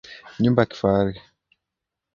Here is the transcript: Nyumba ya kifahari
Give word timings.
Nyumba 0.41 0.61
ya 0.61 0.69
kifahari 0.71 1.19